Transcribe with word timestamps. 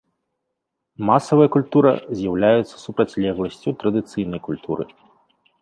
Масавая 1.09 1.45
культура 1.57 1.91
з'яўляецца 2.21 2.75
супрацьлегласцю 2.85 3.77
традыцыйнай 3.85 4.41
культуры. 4.49 4.83